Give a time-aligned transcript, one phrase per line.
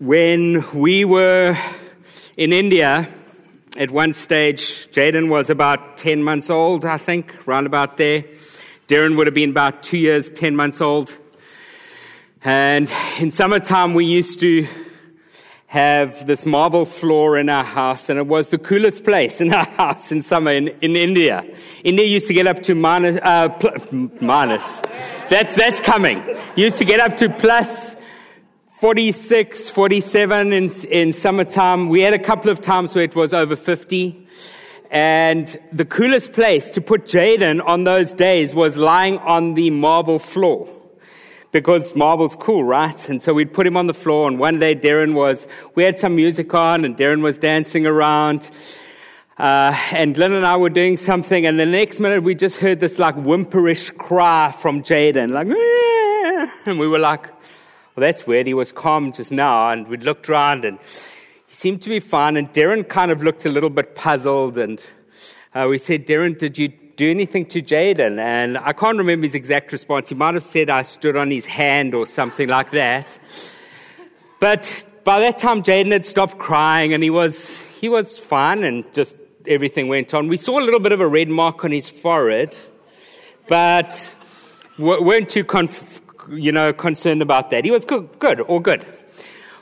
[0.00, 1.58] When we were
[2.38, 3.06] in India,
[3.76, 8.24] at one stage, Jaden was about 10 months old, I think, round about there.
[8.88, 11.14] Darren would have been about two years, 10 months old.
[12.42, 14.66] And in summertime, we used to
[15.66, 19.66] have this marble floor in our house, and it was the coolest place in our
[19.76, 21.44] house in summer in, in India.
[21.84, 24.80] India used to get up to minus, uh, pl- minus.
[25.28, 26.22] That's, that's coming.
[26.56, 27.96] Used to get up to plus
[28.80, 31.90] 46, 47 in, in summertime.
[31.90, 34.26] We had a couple of times where it was over 50.
[34.90, 40.18] And the coolest place to put Jaden on those days was lying on the marble
[40.18, 40.66] floor.
[41.52, 43.06] Because marble's cool, right?
[43.10, 45.98] And so we'd put him on the floor and one day Darren was, we had
[45.98, 48.50] some music on and Darren was dancing around.
[49.36, 52.80] Uh, and Lynn and I were doing something and the next minute we just heard
[52.80, 56.50] this like whimperish cry from Jaden, like, Aah!
[56.64, 57.30] and we were like,
[57.96, 58.46] well, that's weird.
[58.46, 60.78] He was calm just now, and we looked around, and
[61.48, 62.36] he seemed to be fine.
[62.36, 64.82] And Darren kind of looked a little bit puzzled, and
[65.54, 68.18] uh, we said, Darren, did you do anything to Jaden?
[68.18, 70.10] And I can't remember his exact response.
[70.10, 73.18] He might have said I stood on his hand or something like that.
[74.38, 78.92] But by that time, Jaden had stopped crying, and he was he was fine, and
[78.94, 80.28] just everything went on.
[80.28, 82.56] We saw a little bit of a red mark on his forehead,
[83.48, 84.14] but
[84.78, 85.89] weren't too conf-
[86.30, 87.64] you know, concerned about that.
[87.64, 88.84] He was good, good, all good.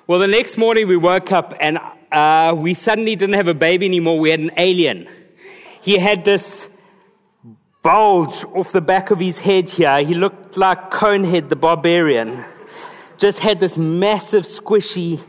[0.06, 1.78] Well, the next morning we woke up and
[2.12, 4.18] uh, we suddenly didn't have a baby anymore.
[4.18, 5.08] We had an alien.
[5.82, 6.70] He had this
[7.82, 10.02] bulge off the back of his head here.
[10.02, 12.44] He looked like Conehead the barbarian.
[13.18, 15.24] Just had this massive squishy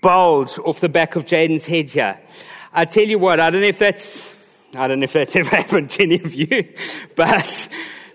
[0.00, 2.20] bulge off the back of Jaden's head here.
[2.72, 4.36] I tell you what, I don't know if that's,
[4.74, 6.72] I don't know if that's ever happened to any of you,
[7.16, 7.68] but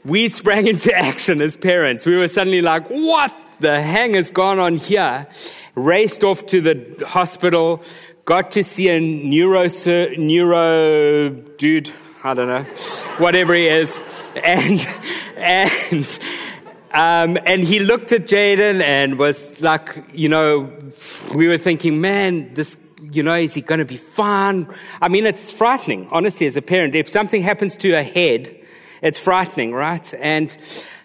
[0.05, 2.05] we sprang into action as parents.
[2.05, 5.27] We were suddenly like, what the hang has gone on here?
[5.75, 7.81] Raced off to the hospital,
[8.25, 9.67] got to see a neuro,
[10.17, 11.91] neuro dude,
[12.23, 12.63] I don't know,
[13.19, 14.01] whatever he is.
[14.37, 14.87] And,
[15.37, 16.19] and,
[16.91, 20.71] um, and he looked at Jaden and was like, you know,
[21.33, 24.67] we were thinking, man, this, you know, is he going to be fine?
[25.01, 26.93] I mean, it's frightening, honestly, as a parent.
[26.93, 28.56] If something happens to a head,
[29.01, 30.13] it's frightening, right?
[30.19, 30.55] And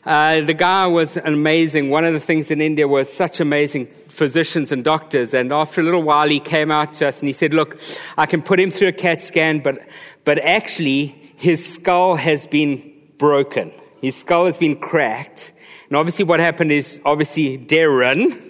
[0.04, 1.90] uh, the guy was amazing.
[1.90, 5.34] One of the things in India was such amazing physicians and doctors.
[5.34, 7.80] And after a little while, he came out to us and he said, "Look,
[8.16, 9.86] I can put him through a CAT scan, but
[10.24, 13.72] but actually, his skull has been broken.
[14.00, 15.52] His skull has been cracked.
[15.88, 18.48] And obviously, what happened is obviously Darren."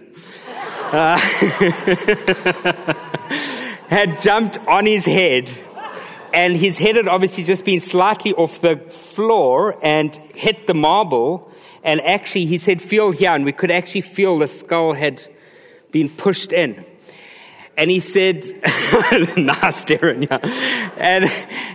[0.95, 1.17] Uh,
[3.93, 5.53] had jumped on his head
[6.35, 11.51] and his head had obviously just been slightly off the floor and hit the marble.
[11.85, 13.33] And actually, he said, feel here.
[13.33, 15.27] And we could actually feel the skull had
[15.91, 16.85] been pushed in.
[17.77, 18.45] And he said,
[19.37, 20.93] nice, Darren, yeah.
[20.99, 21.25] And,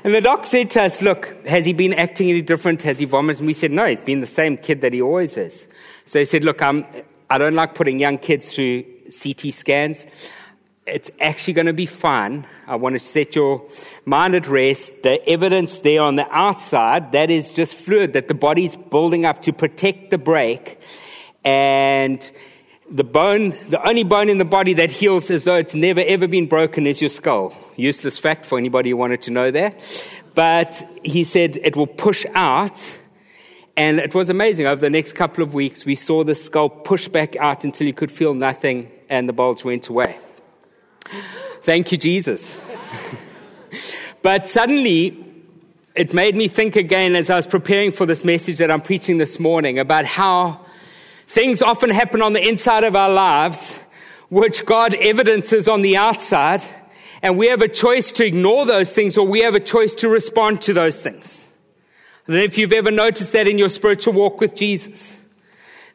[0.03, 2.83] and the doc said to us, look, has he been acting any different?
[2.83, 3.39] Has he vomited?
[3.39, 5.67] And we said, no, he's been the same kid that he always is.
[6.05, 6.85] So he said, look, I'm,
[7.29, 10.05] I don't like putting young kids through CT scans
[10.87, 12.45] it's actually going to be fine.
[12.65, 13.67] I want to set your
[14.05, 15.03] mind at rest.
[15.03, 19.41] The evidence there on the outside, that is just fluid that the body's building up
[19.43, 20.79] to protect the break.
[21.43, 22.19] And
[22.89, 26.27] the bone, the only bone in the body that heals as though it's never ever
[26.27, 27.53] been broken is your skull.
[27.75, 29.75] Useless fact for anybody who wanted to know that.
[30.35, 32.99] But he said it will push out.
[33.75, 34.65] And it was amazing.
[34.65, 37.93] Over the next couple of weeks, we saw the skull push back out until you
[37.93, 40.17] could feel nothing and the bulge went away.
[41.61, 42.63] Thank you, Jesus.
[44.21, 45.25] but suddenly,
[45.95, 49.17] it made me think again as I was preparing for this message that I'm preaching
[49.17, 50.61] this morning about how
[51.27, 53.77] things often happen on the inside of our lives,
[54.29, 56.61] which God evidences on the outside,
[57.21, 60.09] and we have a choice to ignore those things or we have a choice to
[60.09, 61.47] respond to those things.
[62.27, 65.16] Know if you've ever noticed that in your spiritual walk with Jesus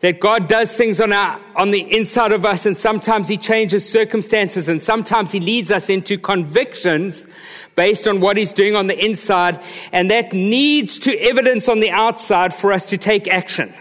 [0.03, 3.89] that God does things on our, on the inside of us and sometimes he changes
[3.89, 7.25] circumstances and sometimes he leads us into convictions
[7.77, 9.63] based on what he's doing on the inside
[9.93, 13.73] and that needs to evidence on the outside for us to take action.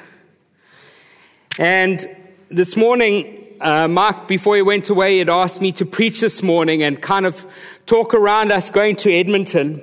[1.57, 2.07] And
[2.49, 6.83] this morning, uh, Mark, before he went away, had asked me to preach this morning
[6.83, 7.45] and kind of
[7.87, 9.81] talk around us going to Edmonton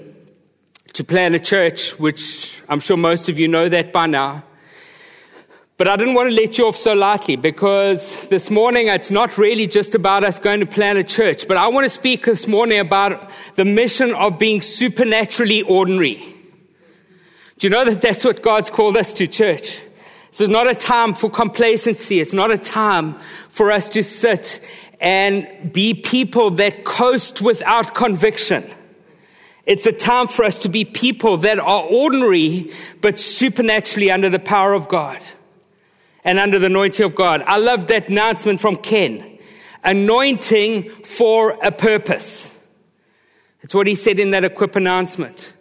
[0.93, 4.45] to plan a church, which I'm sure most of you know that by now.
[5.79, 9.39] But I didn't want to let you off so lightly because this morning it's not
[9.39, 12.49] really just about us going to plant a church, but I want to speak this
[12.49, 16.17] morning about the mission of being supernaturally ordinary.
[17.59, 19.81] Do you know that that's what God's called us to, church?
[20.31, 22.19] This is not a time for complacency.
[22.19, 23.15] It's not a time
[23.49, 24.61] for us to sit
[25.01, 28.65] and be people that coast without conviction.
[29.65, 34.41] It's a time for us to be people that are ordinary, but supernaturally under the
[34.41, 35.25] power of God
[36.25, 37.43] and under the anointing of God.
[37.47, 39.39] I love that announcement from Ken.
[39.85, 42.55] Anointing for a purpose.
[43.63, 45.55] That's what he said in that equip announcement.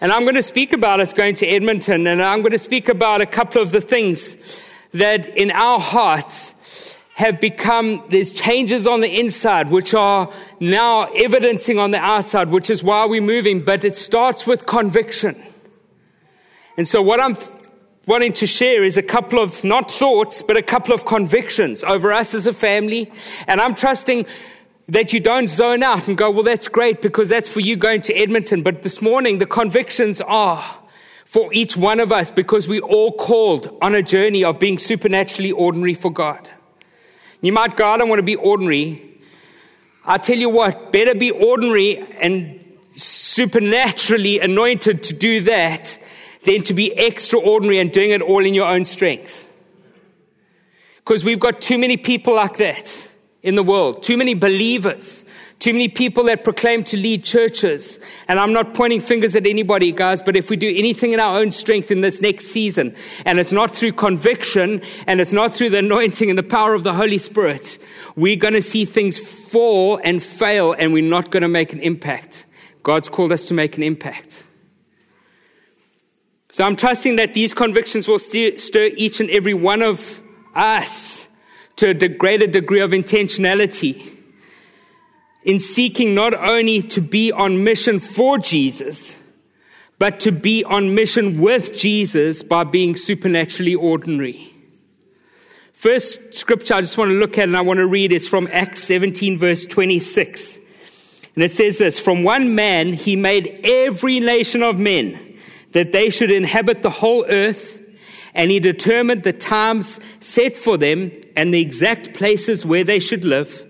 [0.00, 2.88] And I'm going to speak about us going to Edmonton, and I'm going to speak
[2.88, 4.36] about a couple of the things
[4.94, 11.76] that in our hearts have become, there's changes on the inside, which are now evidencing
[11.76, 15.34] on the outside, which is why we're moving, but it starts with conviction.
[16.76, 17.34] And so what I'm
[18.08, 22.10] wanting to share is a couple of, not thoughts, but a couple of convictions over
[22.10, 23.12] us as a family.
[23.46, 24.24] And I'm trusting
[24.88, 28.00] that you don't zone out and go, well, that's great because that's for you going
[28.00, 28.62] to Edmonton.
[28.62, 30.64] But this morning, the convictions are
[31.26, 35.52] for each one of us because we all called on a journey of being supernaturally
[35.52, 36.48] ordinary for God.
[37.42, 39.20] You might go, I don't want to be ordinary.
[40.06, 42.58] I tell you what, better be ordinary and
[42.94, 45.98] supernaturally anointed to do that
[46.44, 49.44] than to be extraordinary and doing it all in your own strength.
[50.96, 53.10] Because we've got too many people like that
[53.42, 55.24] in the world, too many believers
[55.58, 57.98] too many people that proclaim to lead churches.
[58.28, 61.38] And I'm not pointing fingers at anybody, guys, but if we do anything in our
[61.38, 62.94] own strength in this next season,
[63.26, 66.84] and it's not through conviction, and it's not through the anointing and the power of
[66.84, 67.78] the Holy Spirit,
[68.14, 71.80] we're going to see things fall and fail, and we're not going to make an
[71.80, 72.46] impact.
[72.84, 74.44] God's called us to make an impact.
[76.58, 80.20] So I'm trusting that these convictions will stir each and every one of
[80.56, 81.28] us
[81.76, 84.04] to a greater degree of intentionality
[85.44, 89.20] in seeking not only to be on mission for Jesus,
[90.00, 94.52] but to be on mission with Jesus by being supernaturally ordinary.
[95.72, 98.48] First scripture I just want to look at and I want to read is from
[98.50, 100.58] Acts 17, verse 26.
[101.36, 105.27] And it says this From one man he made every nation of men
[105.72, 107.80] that they should inhabit the whole earth,
[108.34, 113.24] and he determined the times set for them and the exact places where they should
[113.24, 113.64] live.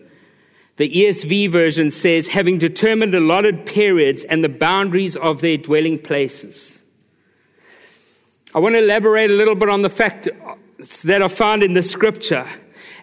[0.76, 6.78] The ESV version says, having determined allotted periods and the boundaries of their dwelling places.
[8.54, 10.28] I want to elaborate a little bit on the fact
[11.04, 12.46] that are found in the scripture.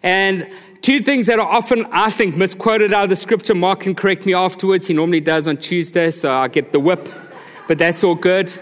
[0.01, 0.50] And
[0.81, 3.53] two things that are often, I think, misquoted out of the scripture.
[3.53, 4.88] Mark can correct me afterwards.
[4.88, 7.09] He normally does on Tuesday, so I get the whip,
[7.67, 8.53] but that's all good.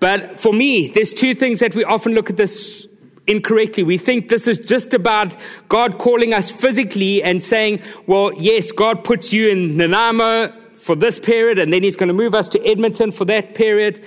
[0.00, 2.86] But for me, there's two things that we often look at this
[3.26, 3.82] incorrectly.
[3.82, 5.36] We think this is just about
[5.68, 11.18] God calling us physically and saying, well, yes, God puts you in Nanaimo for this
[11.18, 14.04] period, and then He's going to move us to Edmonton for that period.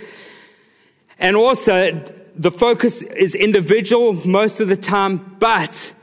[1.18, 1.92] And also,
[2.36, 5.38] the focus is individual most of the time.
[5.40, 5.94] But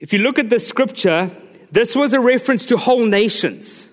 [0.00, 1.30] if you look at the scripture,
[1.72, 3.85] this was a reference to whole nations.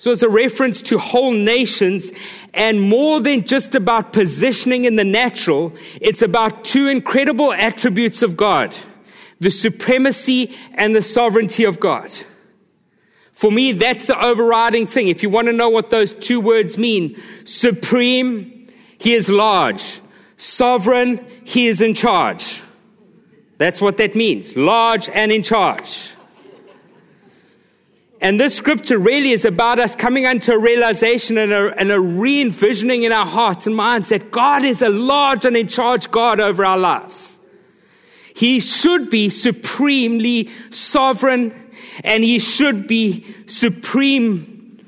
[0.00, 2.10] So it's a reference to whole nations
[2.54, 8.34] and more than just about positioning in the natural, it's about two incredible attributes of
[8.34, 8.74] God.
[9.40, 12.10] The supremacy and the sovereignty of God.
[13.32, 15.08] For me, that's the overriding thing.
[15.08, 18.68] If you want to know what those two words mean, supreme,
[18.98, 20.00] he is large.
[20.38, 22.62] Sovereign, he is in charge.
[23.58, 24.56] That's what that means.
[24.56, 26.12] Large and in charge.
[28.22, 31.98] And this scripture really is about us coming unto a realization and a, and a
[31.98, 36.10] re envisioning in our hearts and minds that God is a large and in charge
[36.10, 37.38] God over our lives.
[38.36, 41.54] He should be supremely sovereign
[42.04, 44.84] and he should be supreme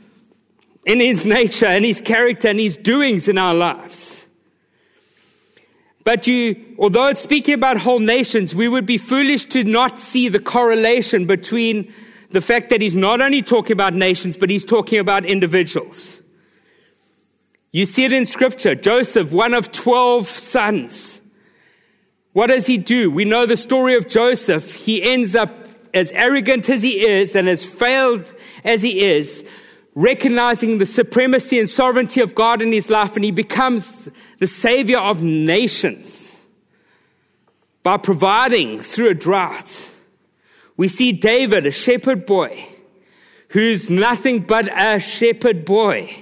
[0.84, 4.26] in his nature and his character and his doings in our lives.
[6.04, 10.28] But you, although it's speaking about whole nations, we would be foolish to not see
[10.28, 11.92] the correlation between
[12.32, 16.20] the fact that he's not only talking about nations, but he's talking about individuals.
[17.72, 18.74] You see it in scripture.
[18.74, 21.20] Joseph, one of 12 sons.
[22.32, 23.10] What does he do?
[23.10, 24.74] We know the story of Joseph.
[24.74, 25.50] He ends up
[25.94, 28.32] as arrogant as he is and as failed
[28.64, 29.48] as he is,
[29.94, 34.08] recognizing the supremacy and sovereignty of God in his life, and he becomes
[34.38, 36.34] the savior of nations
[37.82, 39.91] by providing through a drought
[40.82, 42.66] we see David, a shepherd boy,
[43.50, 46.12] who's nothing but a shepherd boy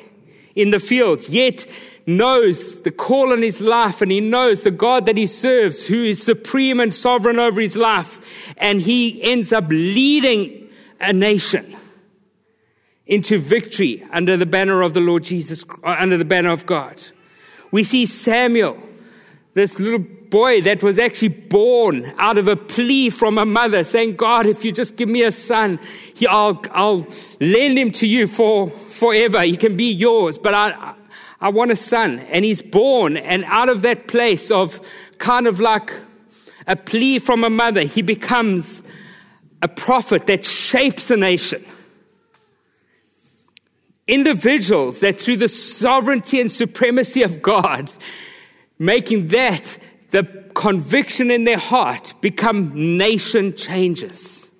[0.55, 1.67] in the fields, yet
[2.07, 6.05] knows the call on his life and he knows the God that he serves, who
[6.05, 8.55] is supreme and sovereign over his life.
[8.59, 10.69] And he ends up leading
[11.01, 11.75] a nation
[13.07, 17.03] into victory under the banner of the Lord Jesus, uh, under the banner of God.
[17.71, 18.79] We see Samuel,
[19.55, 24.17] this little boy that was actually born out of a plea from a mother saying,
[24.17, 25.81] God, if you just give me a son,
[26.29, 27.07] I'll, I'll
[27.41, 29.43] lend him to you for forever.
[29.43, 30.95] He can be yours, but I,
[31.41, 32.21] I want a son.
[32.21, 33.17] And he's born.
[33.17, 34.81] And out of that place of
[35.19, 35.93] kind of like
[36.67, 38.83] a plea from a mother, he becomes
[39.63, 41.65] a prophet that shapes a nation.
[44.07, 47.93] Individuals that through the sovereignty and supremacy of God,
[48.79, 49.79] making that
[50.11, 50.25] the
[50.55, 54.51] conviction in their heart become nation changers.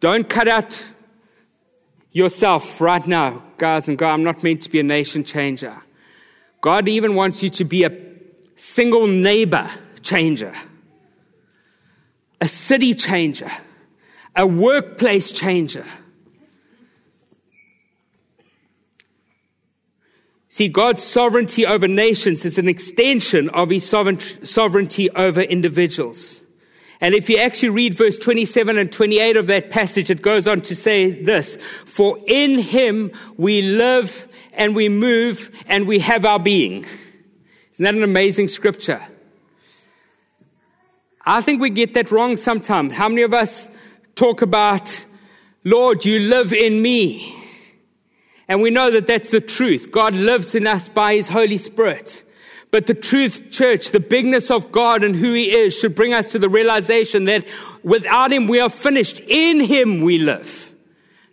[0.00, 0.86] Don't cut out
[2.12, 4.14] yourself right now, guys and girls.
[4.14, 5.76] I'm not meant to be a nation changer.
[6.60, 7.96] God even wants you to be a
[8.56, 9.68] single neighbor
[10.02, 10.54] changer,
[12.40, 13.50] a city changer,
[14.36, 15.86] a workplace changer.
[20.52, 26.42] See, God's sovereignty over nations is an extension of his sovereignty over individuals.
[27.00, 30.60] And if you actually read verse 27 and 28 of that passage, it goes on
[30.62, 36.40] to say this, for in him we live and we move and we have our
[36.40, 36.84] being.
[37.72, 39.00] Isn't that an amazing scripture?
[41.24, 42.92] I think we get that wrong sometimes.
[42.92, 43.70] How many of us
[44.16, 45.06] talk about,
[45.62, 47.36] Lord, you live in me?
[48.50, 49.92] And we know that that's the truth.
[49.92, 52.24] God lives in us by His Holy Spirit.
[52.72, 56.32] But the truth, church, the bigness of God and who He is should bring us
[56.32, 57.46] to the realization that
[57.84, 59.20] without Him we are finished.
[59.28, 60.74] In Him we live.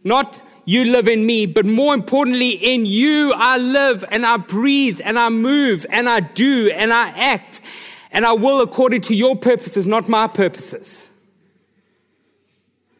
[0.03, 5.01] Not you live in me, but more importantly, in you I live and I breathe
[5.03, 7.61] and I move and I do and I act
[8.11, 11.06] and I will according to your purposes, not my purposes.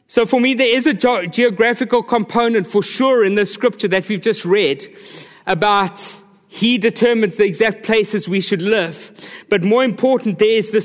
[0.07, 4.07] So for me, there is a ge- geographical component for sure in this scripture that
[4.07, 4.85] we've just read
[5.45, 6.01] about
[6.47, 9.45] he determines the exact places we should live.
[9.49, 10.81] But more important, there is the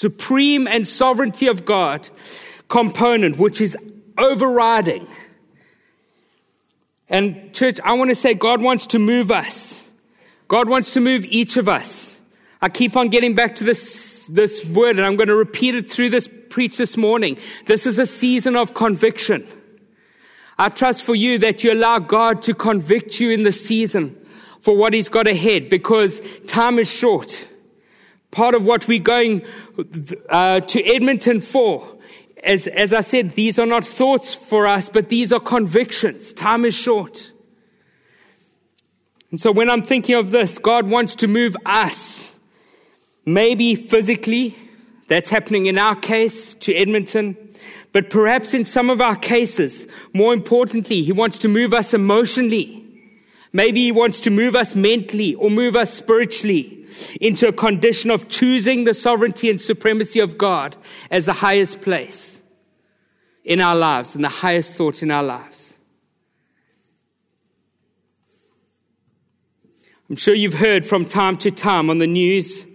[0.00, 2.08] supreme and sovereignty of God
[2.68, 3.76] component, which is
[4.16, 5.06] overriding.
[7.08, 9.86] And church, I want to say God wants to move us.
[10.46, 12.20] God wants to move each of us.
[12.62, 15.90] I keep on getting back to this, this word and I'm going to repeat it
[15.90, 17.38] through this preach this morning.
[17.66, 19.46] This is a season of conviction.
[20.58, 24.16] I trust for you that you allow God to convict you in the season
[24.60, 27.48] for what He's got ahead because time is short.
[28.30, 29.42] Part of what we're going
[30.28, 31.96] uh, to Edmonton for,
[32.44, 36.32] as, as I said, these are not thoughts for us, but these are convictions.
[36.32, 37.32] Time is short.
[39.30, 42.34] And so when I'm thinking of this, God wants to move us,
[43.24, 44.56] maybe physically,
[45.08, 47.36] that's happening in our case to Edmonton.
[47.92, 52.84] But perhaps in some of our cases, more importantly, he wants to move us emotionally.
[53.52, 56.86] Maybe he wants to move us mentally or move us spiritually
[57.20, 60.76] into a condition of choosing the sovereignty and supremacy of God
[61.10, 62.40] as the highest place
[63.44, 65.76] in our lives and the highest thought in our lives.
[70.10, 72.66] I'm sure you've heard from time to time on the news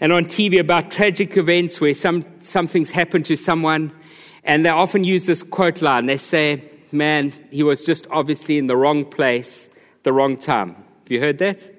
[0.00, 3.92] and on TV about tragic events where some, something's happened to someone.
[4.44, 6.06] And they often use this quote line.
[6.06, 6.62] They say,
[6.92, 9.68] man, he was just obviously in the wrong place,
[10.04, 10.74] the wrong time.
[10.74, 11.70] Have you heard that?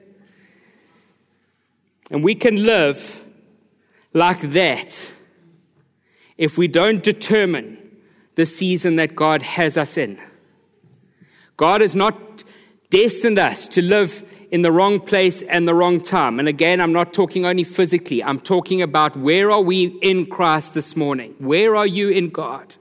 [2.12, 3.24] And we can live
[4.14, 5.14] like that
[6.38, 7.78] if we don't determine
[8.36, 10.20] the season that God has us in.
[11.58, 12.44] God has not
[12.90, 16.40] destined us to live in the wrong place and the wrong time.
[16.40, 18.24] And again, I'm not talking only physically.
[18.24, 21.36] I'm talking about where are we in Christ this morning?
[21.38, 22.76] Where are you in God?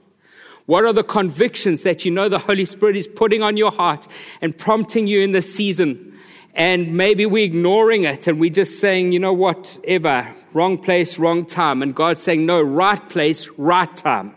[0.65, 4.07] What are the convictions that you know the Holy Spirit is putting on your heart
[4.41, 6.13] and prompting you in this season?
[6.55, 11.45] And maybe we're ignoring it and we're just saying, you know, whatever, wrong place, wrong
[11.45, 11.81] time.
[11.81, 14.35] And God's saying, no, right place, right time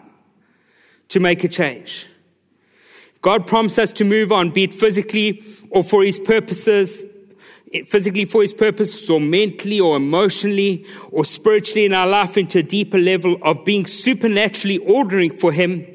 [1.09, 2.07] to make a change.
[3.23, 7.05] God prompts us to move on, be it physically or for his purposes,
[7.87, 12.63] physically for his purpose, or mentally, or emotionally, or spiritually in our life into a
[12.63, 15.87] deeper level of being supernaturally ordering for him,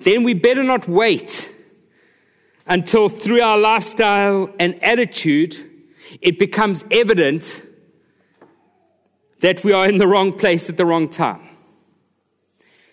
[0.00, 1.50] then we better not wait
[2.66, 5.56] until through our lifestyle and attitude,
[6.20, 7.62] it becomes evident
[9.40, 11.51] that we are in the wrong place at the wrong time.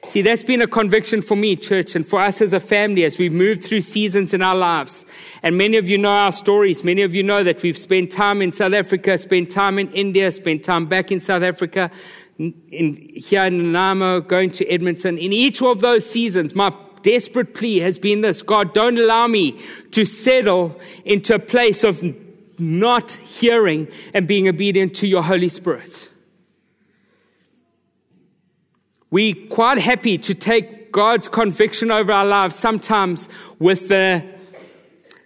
[0.09, 3.19] See, that's been a conviction for me, church, and for us as a family as
[3.19, 5.05] we've moved through seasons in our lives.
[5.43, 6.83] And many of you know our stories.
[6.83, 10.31] Many of you know that we've spent time in South Africa, spent time in India,
[10.31, 11.91] spent time back in South Africa,
[12.39, 15.19] in, here in Nanaimo, going to Edmonton.
[15.19, 16.73] In each of those seasons, my
[17.03, 19.59] desperate plea has been this God, don't allow me
[19.91, 22.03] to settle into a place of
[22.57, 26.08] not hearing and being obedient to your Holy Spirit.
[29.11, 34.23] We quite happy to take God's conviction over our lives sometimes with the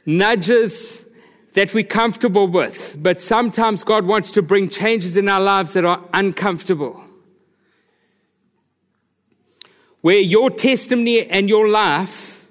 [0.05, 1.05] nudges
[1.53, 5.85] that we're comfortable with, but sometimes God wants to bring changes in our lives that
[5.85, 7.03] are uncomfortable.
[10.01, 12.47] Where your testimony and your life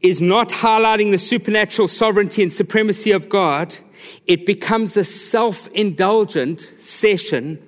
[0.00, 3.76] is not highlighting the supernatural sovereignty and supremacy of God,
[4.26, 7.62] it becomes a self indulgent session,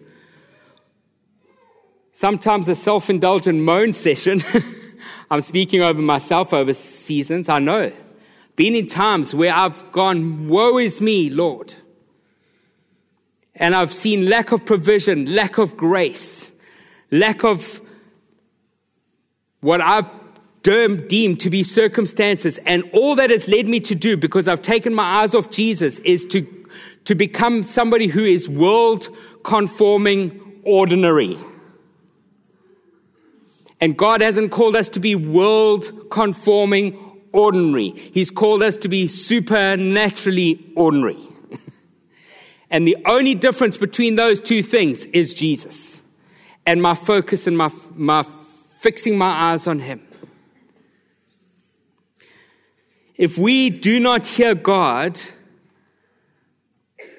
[2.18, 4.42] sometimes a self indulgent moan session.
[5.30, 7.92] I'm speaking over myself over seasons, I know
[8.58, 11.76] been in times where I've gone, woe is me, Lord.
[13.54, 16.52] And I've seen lack of provision, lack of grace,
[17.12, 17.80] lack of
[19.60, 20.06] what I've
[20.62, 22.58] deemed to be circumstances.
[22.66, 26.00] And all that has led me to do, because I've taken my eyes off Jesus,
[26.00, 26.44] is to,
[27.04, 29.08] to become somebody who is world
[29.44, 31.36] conforming ordinary.
[33.80, 36.98] And God hasn't called us to be world conforming
[37.32, 37.90] ordinary.
[37.90, 41.18] He's called us to be supernaturally ordinary.
[42.70, 46.02] and the only difference between those two things is Jesus
[46.66, 48.24] and my focus and my, my
[48.78, 50.02] fixing my eyes on Him.
[53.14, 55.18] If we do not hear God,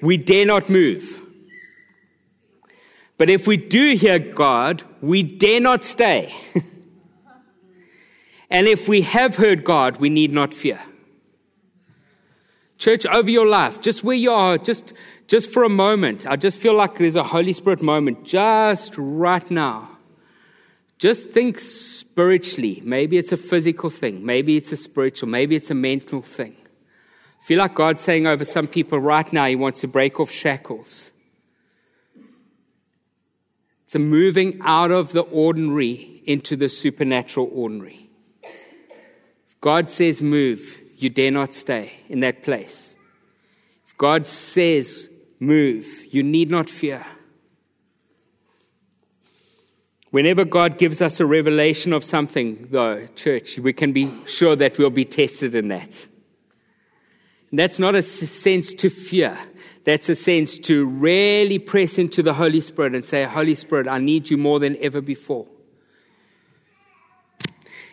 [0.00, 1.22] we dare not move.
[3.20, 6.34] But if we do hear God, we dare not stay.
[8.50, 10.80] And if we have heard God, we need not fear.
[12.78, 14.94] Church, over your life, just where you are, just,
[15.28, 19.48] just for a moment, I just feel like there's a Holy Spirit moment just right
[19.50, 19.88] now.
[20.98, 22.80] Just think spiritually.
[22.82, 24.24] Maybe it's a physical thing.
[24.24, 25.28] Maybe it's a spiritual.
[25.28, 26.56] Maybe it's a mental thing.
[27.40, 30.30] I feel like God's saying over some people right now, He wants to break off
[30.30, 31.12] shackles.
[33.90, 38.08] It's a moving out of the ordinary into the supernatural ordinary.
[39.48, 42.94] If God says move, you dare not stay in that place.
[43.88, 47.04] If God says move, you need not fear.
[50.12, 54.78] Whenever God gives us a revelation of something, though, church, we can be sure that
[54.78, 56.06] we'll be tested in that.
[57.50, 59.36] And that's not a sense to fear.
[59.84, 63.98] That's a sense to really press into the Holy Spirit and say, Holy Spirit, I
[63.98, 65.46] need you more than ever before.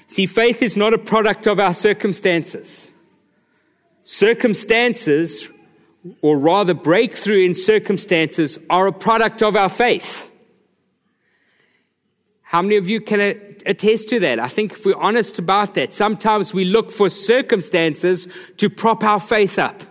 [0.07, 2.91] See, faith is not a product of our circumstances.
[4.03, 5.49] Circumstances,
[6.21, 10.31] or rather breakthrough in circumstances, are a product of our faith.
[12.41, 13.19] How many of you can
[13.65, 14.39] attest to that?
[14.39, 19.19] I think if we're honest about that, sometimes we look for circumstances to prop our
[19.19, 19.83] faith up.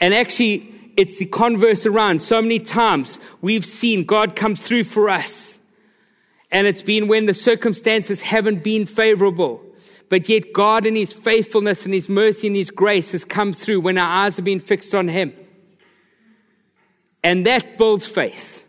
[0.00, 2.22] And actually, it's the converse around.
[2.22, 5.48] So many times we've seen God come through for us
[6.50, 9.62] and it's been when the circumstances haven't been favorable.
[10.08, 13.80] But yet God in His faithfulness and His mercy and His grace has come through
[13.80, 15.34] when our eyes have been fixed on Him.
[17.22, 18.66] And that builds faith.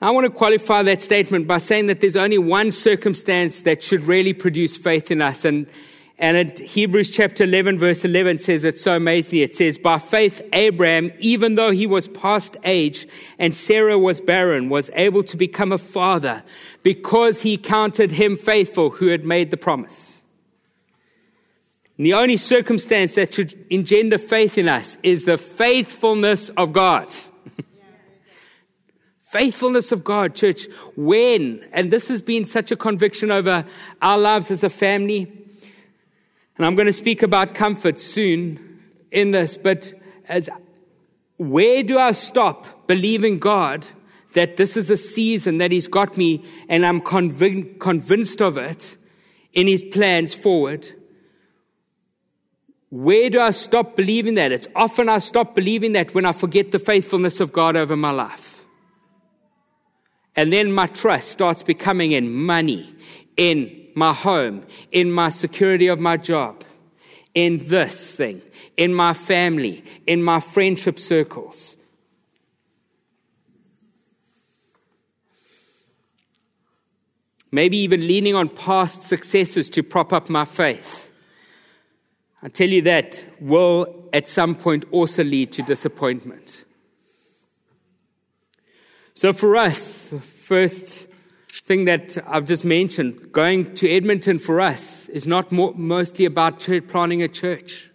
[0.00, 4.02] I want to qualify that statement by saying that there's only one circumstance that should
[4.02, 5.44] really produce faith in us.
[5.44, 5.66] And
[6.18, 9.42] and in Hebrews chapter 11, verse 11 says it so amazingly.
[9.42, 13.06] It says, By faith, Abraham, even though he was past age
[13.38, 16.44] and Sarah was barren, was able to become a father
[16.84, 20.22] because he counted him faithful who had made the promise.
[21.98, 27.12] And the only circumstance that should engender faith in us is the faithfulness of God.
[29.20, 30.66] faithfulness of God, church.
[30.96, 33.64] When, and this has been such a conviction over
[34.00, 35.43] our lives as a family,
[36.56, 39.92] and I'm going to speak about comfort soon in this, but
[40.28, 40.48] as
[41.36, 43.86] where do I stop believing God
[44.34, 48.96] that this is a season that He's got me and I'm conv- convinced of it
[49.52, 50.88] in His plans forward?
[52.90, 54.52] Where do I stop believing that?
[54.52, 58.12] It's often I stop believing that when I forget the faithfulness of God over my
[58.12, 58.64] life.
[60.36, 62.94] And then my trust starts becoming in money,
[63.36, 66.64] in my home, in my security of my job,
[67.34, 68.42] in this thing,
[68.76, 71.76] in my family, in my friendship circles.
[77.50, 81.12] Maybe even leaning on past successes to prop up my faith.
[82.42, 86.64] I tell you that will at some point also lead to disappointment.
[89.14, 91.06] So for us, the first
[91.64, 96.60] thing that I've just mentioned, going to Edmonton for us is not more, mostly about
[96.60, 97.90] church, planting a church.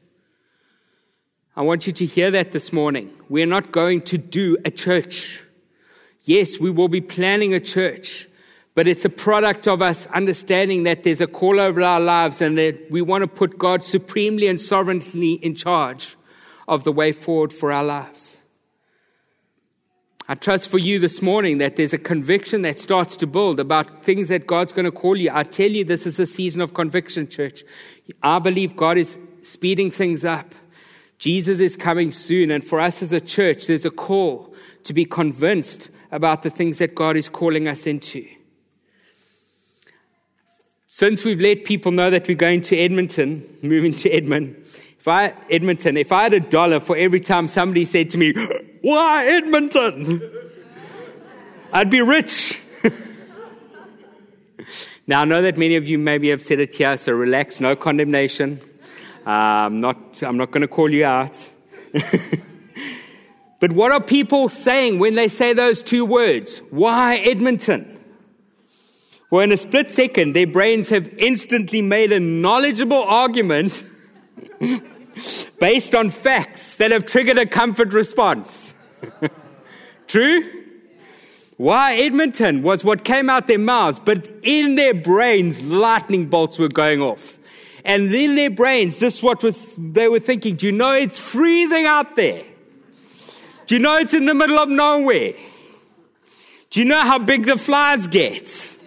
[1.56, 3.14] I want you to hear that this morning.
[3.28, 5.44] We're not going to do a church.
[6.22, 8.28] Yes, we will be planning a church,
[8.74, 12.58] but it's a product of us understanding that there's a call over our lives and
[12.58, 16.16] that we want to put God supremely and sovereignly in charge
[16.68, 18.39] of the way forward for our lives.
[20.32, 24.04] I trust for you this morning that there's a conviction that starts to build about
[24.04, 25.32] things that God's going to call you.
[25.34, 27.64] I tell you, this is a season of conviction, church.
[28.22, 30.54] I believe God is speeding things up.
[31.18, 32.52] Jesus is coming soon.
[32.52, 36.78] And for us as a church, there's a call to be convinced about the things
[36.78, 38.24] that God is calling us into.
[40.86, 44.58] Since we've let people know that we're going to Edmonton, moving to Edmond,
[45.00, 48.36] if I, Edmonton, if I had a dollar for every time somebody said to me,
[48.82, 50.22] why Edmonton?
[51.72, 52.62] I'd be rich.
[55.08, 57.76] now, I know that many of you maybe have said it here, so relax, no
[57.76, 58.60] condemnation.
[59.26, 61.50] Um, not, I'm not going to call you out.
[63.60, 66.62] but what are people saying when they say those two words?
[66.72, 67.98] Why Edmonton?
[69.30, 73.84] Well, in a split second, their brains have instantly made a knowledgeable argument
[75.60, 78.69] based on facts that have triggered a comfort response.
[80.08, 80.66] True?
[81.58, 86.70] Why Edmonton was what came out their mouths, but in their brains, lightning bolts were
[86.70, 87.38] going off.
[87.84, 91.20] And in their brains, this is what was, they were thinking, do you know it's
[91.20, 92.44] freezing out there?
[93.68, 95.34] Do you know it's in the middle of nowhere?
[96.70, 98.78] Do you know how big the flies get?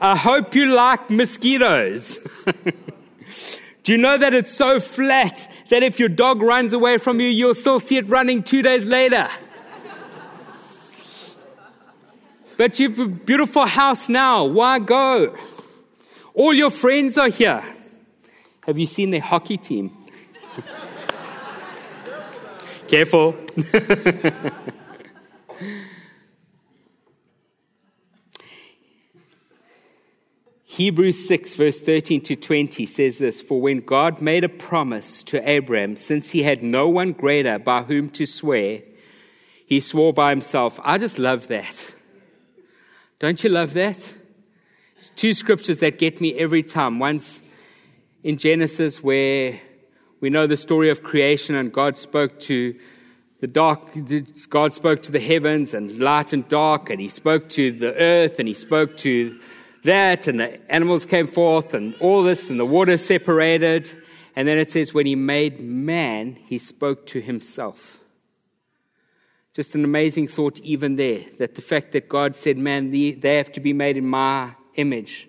[0.00, 2.20] I hope you like mosquitoes.
[3.82, 7.26] Do you know that it's so flat that if your dog runs away from you,
[7.26, 9.28] you'll still see it running two days later?
[12.56, 14.44] but you've a beautiful house now.
[14.44, 15.36] Why go?
[16.34, 17.62] All your friends are here.
[18.66, 19.90] Have you seen their hockey team?
[22.88, 23.36] Careful.
[30.76, 35.48] Hebrews 6, verse 13 to 20 says this For when God made a promise to
[35.48, 38.82] Abraham, since he had no one greater by whom to swear,
[39.66, 40.78] he swore by himself.
[40.84, 41.94] I just love that.
[43.18, 44.16] Don't you love that?
[44.98, 46.98] It's two scriptures that get me every time.
[46.98, 47.40] One's
[48.22, 49.58] in Genesis, where
[50.20, 52.78] we know the story of creation, and God spoke to
[53.40, 53.94] the dark,
[54.50, 58.38] God spoke to the heavens and light and dark, and he spoke to the earth,
[58.38, 59.40] and he spoke to
[59.86, 63.90] that, and the animals came forth, and all this, and the water separated.
[64.36, 68.00] And then it says, when he made man, he spoke to himself.
[69.54, 73.50] Just an amazing thought, even there, that the fact that God said, man, they have
[73.52, 75.28] to be made in my image.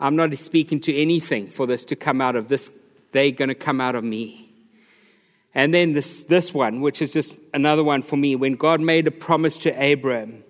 [0.00, 2.72] I'm not speaking to anything for this to come out of this.
[3.12, 4.52] They're going to come out of me.
[5.54, 9.06] And then this, this one, which is just another one for me, when God made
[9.06, 10.42] a promise to Abraham,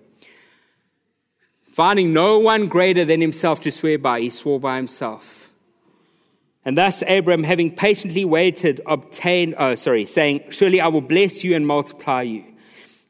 [1.81, 5.51] Finding no one greater than himself to swear by, he swore by himself.
[6.63, 11.55] And thus Abram, having patiently waited, obtained, oh, sorry, saying, Surely I will bless you
[11.55, 12.43] and multiply you.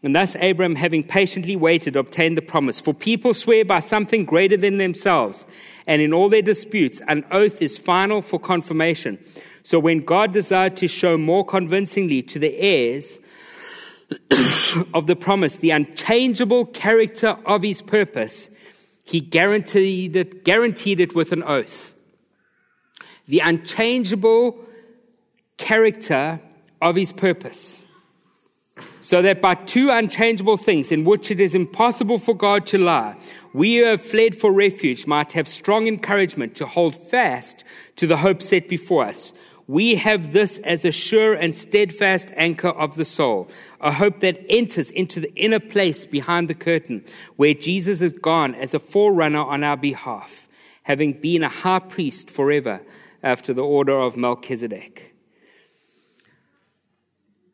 [0.03, 2.79] And thus Abram, having patiently waited, obtained the promise.
[2.79, 5.45] For people swear by something greater than themselves,
[5.85, 9.19] and in all their disputes, an oath is final for confirmation.
[9.63, 13.19] So when God desired to show more convincingly to the heirs
[14.93, 18.49] of the promise, the unchangeable character of his purpose,
[19.11, 21.93] he guaranteed it, guaranteed it with an oath.
[23.27, 24.57] The unchangeable
[25.57, 26.39] character
[26.81, 27.83] of his purpose.
[29.01, 33.17] So that by two unchangeable things in which it is impossible for God to lie,
[33.53, 37.65] we who have fled for refuge might have strong encouragement to hold fast
[37.97, 39.33] to the hope set before us
[39.71, 43.47] we have this as a sure and steadfast anchor of the soul,
[43.79, 47.05] a hope that enters into the inner place behind the curtain,
[47.37, 50.49] where Jesus has gone as a forerunner on our behalf,
[50.83, 52.81] having been a high priest forever
[53.23, 55.15] after the order of Melchizedek.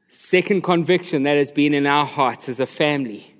[0.07, 3.31] Second conviction that has been in our hearts as a family,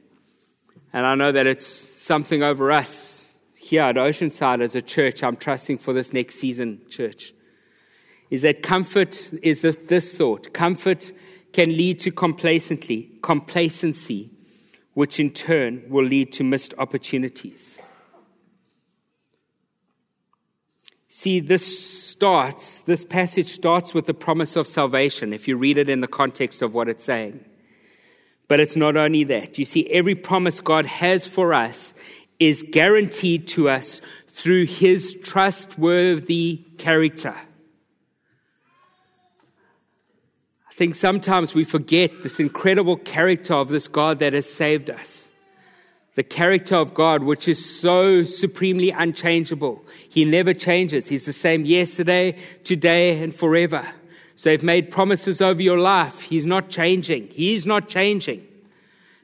[0.94, 5.24] and I know that it's something over us here at Oceanside as a church.
[5.24, 7.34] I'm trusting for this next season, church
[8.30, 10.54] is that comfort is this thought.
[10.54, 11.12] Comfort
[11.54, 14.30] can lead to complacency, complacency,
[14.94, 17.80] which in turn will lead to missed opportunities.
[21.10, 21.66] See, this
[22.10, 26.08] starts, this passage starts with the promise of salvation, if you read it in the
[26.08, 27.44] context of what it's saying.
[28.48, 29.58] But it's not only that.
[29.58, 31.96] You see, every promise God has for us
[32.40, 37.36] is guaranteed to us through his trustworthy character.
[40.67, 45.28] I think sometimes we forget this incredible character of this God that has saved us.
[46.14, 49.84] The character of God, which is so supremely unchangeable.
[50.08, 51.08] He never changes.
[51.08, 53.88] He's the same yesterday, today, and forever.
[54.36, 56.22] So he's made promises over your life.
[56.22, 57.30] He's not changing.
[57.30, 58.46] He's not changing.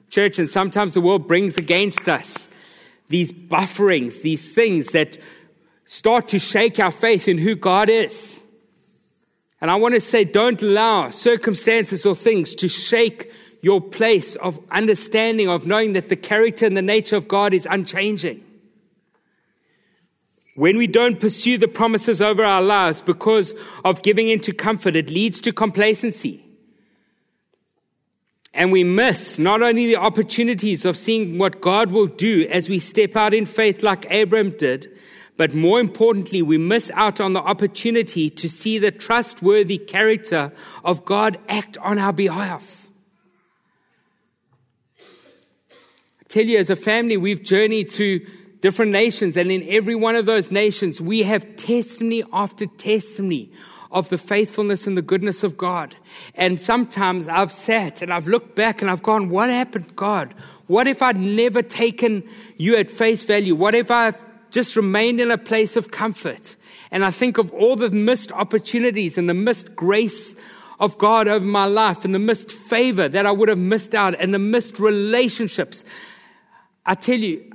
[0.09, 2.49] Church, and sometimes the world brings against us
[3.09, 5.19] these bufferings, these things that
[5.85, 8.42] start to shake our faith in who God is.
[9.63, 14.59] And I want to say, don't allow circumstances or things to shake your place of
[14.69, 18.43] understanding, of knowing that the character and the nature of God is unchanging.
[20.55, 25.09] When we don't pursue the promises over our lives because of giving into comfort, it
[25.09, 26.43] leads to complacency.
[28.53, 32.79] And we miss not only the opportunities of seeing what God will do as we
[32.79, 34.91] step out in faith like Abram did,
[35.35, 40.51] but more importantly, we miss out on the opportunity to see the trustworthy character
[40.83, 42.87] of God act on our behalf.
[44.99, 48.21] I tell you, as a family, we've journeyed through
[48.59, 53.51] different nations, and in every one of those nations, we have testimony after testimony
[53.91, 55.95] of the faithfulness and the goodness of God.
[56.33, 60.33] And sometimes I've sat and I've looked back and I've gone, what happened, God?
[60.65, 62.23] What if I'd never taken
[62.57, 63.53] you at face value?
[63.53, 64.13] What if I
[64.53, 66.55] just remained in a place of comfort?
[66.91, 70.35] And I think of all the missed opportunities and the missed grace
[70.79, 74.15] of God over my life and the missed favor that I would have missed out
[74.19, 75.83] and the missed relationships.
[76.85, 77.51] I tell you,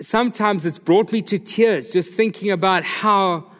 [0.00, 3.50] sometimes it's brought me to tears just thinking about how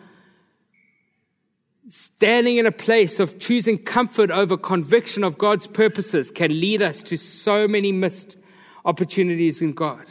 [1.88, 7.02] standing in a place of choosing comfort over conviction of God's purposes can lead us
[7.02, 8.36] to so many missed
[8.84, 10.06] opportunities in God.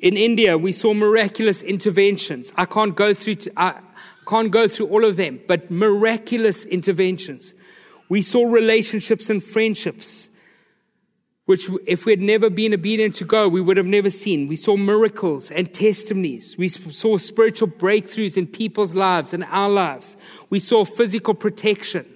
[0.00, 2.52] In India, we saw miraculous interventions.
[2.56, 3.80] I can't go through, to, I
[4.26, 7.54] can't go through all of them, but miraculous interventions.
[8.08, 10.30] We saw relationships and friendships
[11.50, 14.46] which if we had never been obedient to God, we would have never seen.
[14.46, 16.56] We saw miracles and testimonies.
[16.56, 20.16] We saw spiritual breakthroughs in people's lives and our lives.
[20.48, 22.06] We saw physical protection.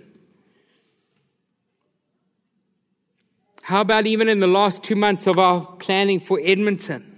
[3.62, 7.13] How about even in the last two months of our planning for Edmonton?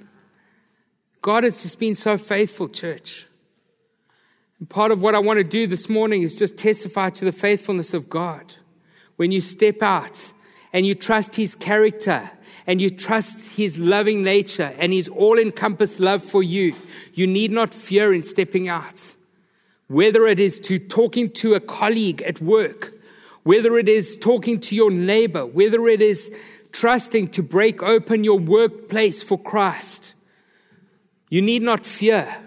[1.26, 3.26] God has just been so faithful, church.
[4.60, 7.32] And part of what I want to do this morning is just testify to the
[7.32, 8.54] faithfulness of God.
[9.16, 10.32] When you step out
[10.72, 12.30] and you trust his character
[12.64, 16.76] and you trust his loving nature and his all encompassed love for you,
[17.12, 19.16] you need not fear in stepping out.
[19.88, 22.94] Whether it is to talking to a colleague at work,
[23.42, 26.32] whether it is talking to your neighbor, whether it is
[26.70, 30.12] trusting to break open your workplace for Christ,
[31.28, 32.42] you need not fear.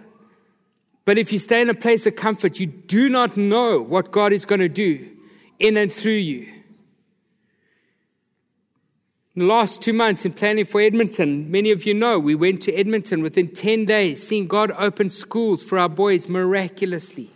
[1.06, 4.32] But if you stay in a place of comfort, you do not know what God
[4.32, 5.10] is going to do
[5.58, 6.54] in and through you.
[9.36, 12.62] In the last two months in planning for Edmonton, many of you know we went
[12.64, 17.30] to Edmonton within 10 days, seeing God open schools for our boys miraculously,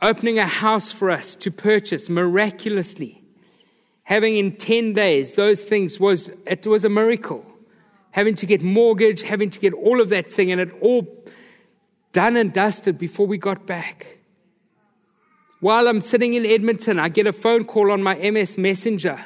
[0.00, 3.22] opening a house for us to purchase miraculously.
[4.04, 7.49] Having in 10 days those things was, it was a miracle.
[8.12, 11.06] Having to get mortgage, having to get all of that thing, and it all
[12.12, 14.18] done and dusted before we got back.
[15.60, 19.18] While I'm sitting in Edmonton, I get a phone call on my MS Messenger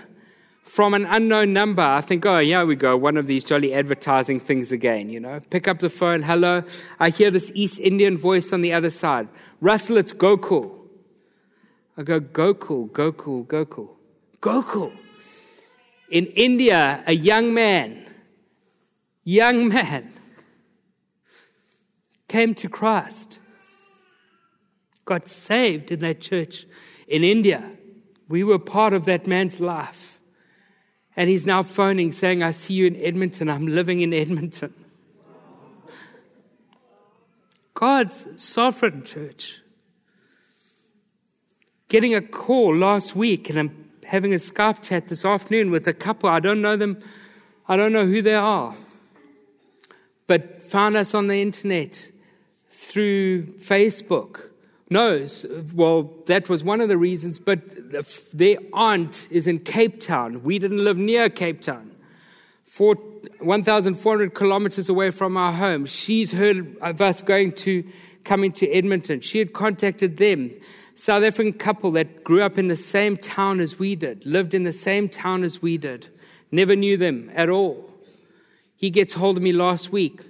[0.65, 4.41] from an unknown number, I think, oh, yeah, we go, one of these jolly advertising
[4.41, 5.39] things again, you know.
[5.51, 6.65] Pick up the phone, hello.
[6.99, 9.29] I hear this East Indian voice on the other side.
[9.61, 10.81] Russell, it's Gokul.
[11.99, 13.91] I go, Gokul, Gokul, Gokul.
[14.41, 14.93] Gokul.
[16.11, 18.04] In India, a young man,
[19.25, 20.13] young man,
[22.29, 23.39] came to Christ,
[25.05, 26.67] got saved in that church
[27.09, 27.73] in India.
[28.29, 30.19] We were part of that man's life.
[31.17, 33.49] And he's now phoning saying, I see you in Edmonton.
[33.49, 34.75] I'm living in Edmonton.
[37.75, 39.61] God's sovereign church.
[41.89, 45.93] Getting a call last week, and I'm having a Skype chat this afternoon with a
[45.93, 46.29] couple.
[46.29, 46.99] I don't know them,
[47.69, 48.75] I don't know who they are,
[50.27, 52.11] but found us on the internet
[52.71, 54.51] through Facebook
[54.91, 57.61] knows, well, that was one of the reasons, but
[58.33, 60.43] their aunt is in Cape Town.
[60.43, 61.91] We didn't live near Cape Town.
[62.77, 65.87] 1,400 kilometers away from our home.
[65.87, 67.85] She's heard of us going to
[68.25, 69.21] come into Edmonton.
[69.21, 70.51] She had contacted them.
[70.97, 74.63] South African couple that grew up in the same town as we did, lived in
[74.63, 76.09] the same town as we did,
[76.53, 77.91] never knew them at all.
[78.85, 80.21] He gets hold of me last week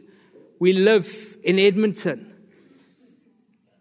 [0.61, 2.33] We live in Edmonton.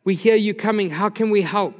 [0.03, 0.89] We hear you coming.
[0.89, 1.79] How can we help?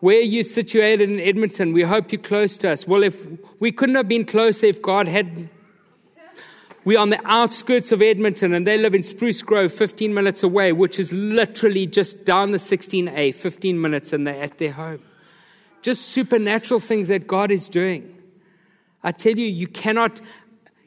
[0.00, 1.72] Where are you situated in Edmonton?
[1.72, 2.86] We hope you're close to us.
[2.86, 3.26] Well, if
[3.60, 5.48] we couldn't have been closer if God had.
[6.84, 10.72] We're on the outskirts of Edmonton and they live in Spruce Grove, 15 minutes away,
[10.72, 15.00] which is literally just down the 16A, 15 minutes, and they're at their home.
[15.80, 18.10] Just supernatural things that God is doing.
[19.02, 20.20] I tell you, you cannot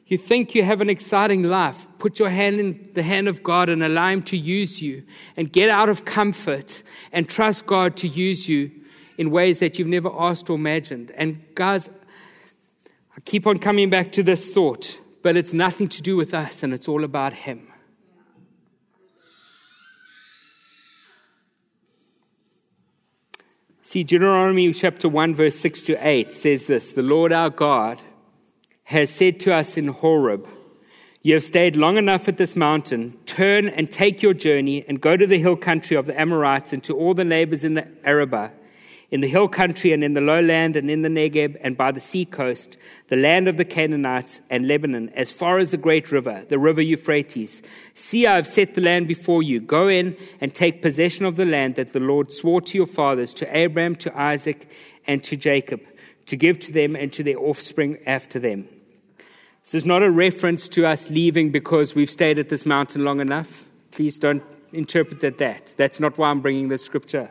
[0.08, 3.68] you think you have an exciting life, put your hand in the hand of God
[3.68, 5.04] and allow Him to use you
[5.36, 8.70] and get out of comfort and trust God to use you
[9.18, 11.10] in ways that you've never asked or imagined.
[11.10, 11.90] And guys,
[13.14, 16.62] I keep on coming back to this thought, but it's nothing to do with us
[16.62, 17.68] and it's all about Him.
[23.82, 28.02] See, Deuteronomy chapter 1, verse 6 to 8 says this The Lord our God
[28.88, 30.48] has said to us in Horeb,
[31.20, 33.18] You have stayed long enough at this mountain.
[33.26, 36.82] Turn and take your journey and go to the hill country of the Amorites and
[36.84, 38.50] to all the neighbors in the Arabah,
[39.10, 42.00] in the hill country and in the lowland and in the Negeb and by the
[42.00, 46.46] sea coast, the land of the Canaanites and Lebanon, as far as the great river,
[46.48, 47.62] the river Euphrates.
[47.92, 49.60] See, I have set the land before you.
[49.60, 53.34] Go in and take possession of the land that the Lord swore to your fathers,
[53.34, 54.66] to Abraham, to Isaac,
[55.06, 55.82] and to Jacob,
[56.24, 58.66] to give to them and to their offspring after them.
[59.68, 63.20] This is not a reference to us leaving because we've stayed at this mountain long
[63.20, 63.68] enough.
[63.90, 65.74] Please don't interpret that that.
[65.76, 67.30] That's not why I'm bringing this scripture.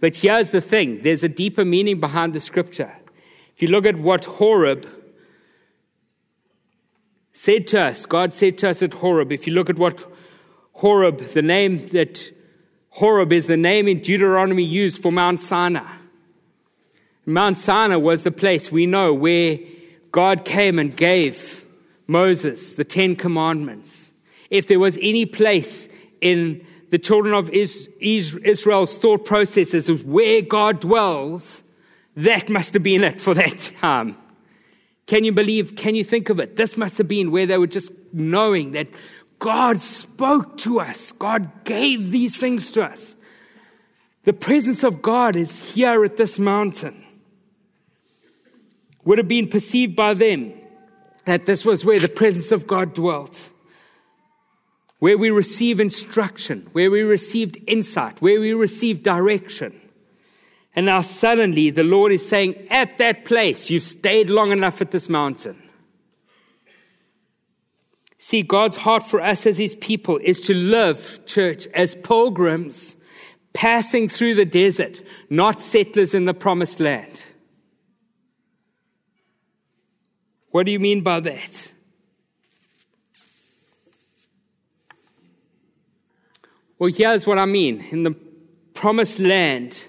[0.00, 2.96] But here's the thing there's a deeper meaning behind the scripture.
[3.54, 4.88] If you look at what Horeb
[7.34, 10.10] said to us, God said to us at Horeb, if you look at what
[10.72, 12.32] Horeb, the name that
[12.88, 15.96] Horeb is the name in Deuteronomy used for Mount Sinai.
[17.26, 19.58] Mount Sinai was the place we know where
[20.12, 21.64] God came and gave
[22.06, 24.12] Moses the Ten Commandments.
[24.50, 25.88] If there was any place
[26.20, 31.62] in the children of Israel's thought processes of where God dwells,
[32.16, 34.16] that must have been it for that time.
[35.06, 35.76] Can you believe?
[35.76, 36.56] Can you think of it?
[36.56, 38.88] This must have been where they were just knowing that
[39.38, 43.16] God spoke to us, God gave these things to us.
[44.24, 47.06] The presence of God is here at this mountain
[49.04, 50.52] would have been perceived by them
[51.24, 53.50] that this was where the presence of God dwelt,
[54.98, 59.78] where we receive instruction, where we received insight, where we received direction.
[60.74, 64.90] And now suddenly the Lord is saying, at that place, you've stayed long enough at
[64.90, 65.60] this mountain.
[68.18, 72.94] See, God's heart for us as his people is to live, church, as pilgrims
[73.52, 77.24] passing through the desert, not settlers in the promised land.
[80.50, 81.72] What do you mean by that?
[86.78, 87.84] Well, here's what I mean.
[87.90, 88.16] In the
[88.74, 89.86] promised land,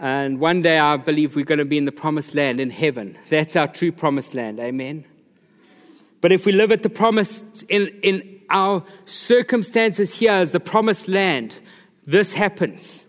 [0.00, 3.18] and one day I believe we're going to be in the promised land in heaven.
[3.28, 4.58] That's our true promised land.
[4.58, 5.04] Amen.
[6.22, 11.08] But if we live at the promise in, in our circumstances here as the promised
[11.08, 11.58] land,
[12.06, 13.04] this happens.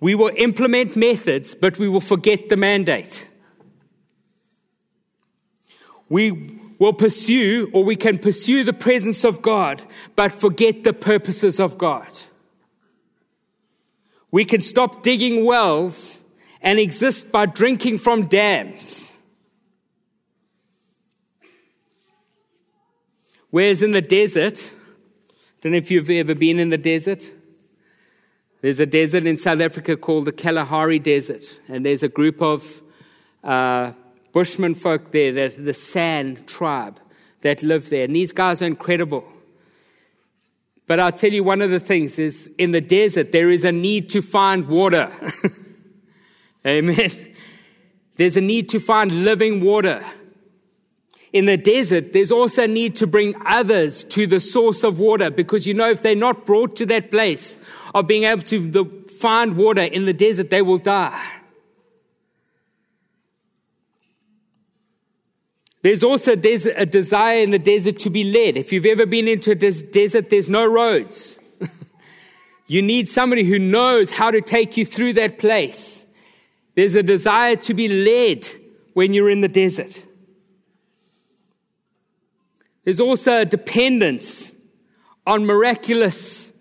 [0.00, 3.28] We will implement methods, but we will forget the mandate.
[6.12, 6.30] We
[6.78, 9.80] will pursue, or we can pursue the presence of God,
[10.14, 12.06] but forget the purposes of God.
[14.30, 16.18] We can stop digging wells
[16.60, 19.10] and exist by drinking from dams.
[23.48, 27.24] Whereas in the desert, I don't know if you've ever been in the desert.
[28.60, 32.82] There's a desert in South Africa called the Kalahari Desert, and there's a group of
[33.42, 33.92] uh,
[34.32, 36.98] Bushman folk there, the, the San tribe
[37.42, 38.04] that live there.
[38.04, 39.24] And these guys are incredible.
[40.86, 43.72] But I'll tell you one of the things is in the desert, there is a
[43.72, 45.10] need to find water.
[46.66, 47.10] Amen.
[48.16, 50.04] There's a need to find living water.
[51.32, 55.30] In the desert, there's also a need to bring others to the source of water
[55.30, 57.58] because you know, if they're not brought to that place
[57.94, 58.84] of being able to the,
[59.18, 61.41] find water in the desert, they will die.
[65.82, 68.56] There's also a desire in the desert to be led.
[68.56, 71.40] If you've ever been into a desert, there's no roads.
[72.68, 76.06] you need somebody who knows how to take you through that place.
[76.76, 78.48] There's a desire to be led
[78.94, 80.00] when you're in the desert.
[82.84, 84.52] There's also a dependence
[85.26, 86.52] on miraculous,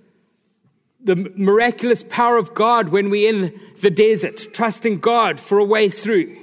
[0.99, 5.89] the miraculous power of God when we're in the desert, trusting God for a way
[5.89, 6.40] through.